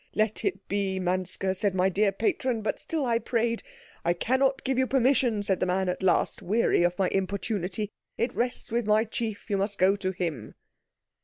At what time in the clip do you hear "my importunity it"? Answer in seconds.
6.97-8.33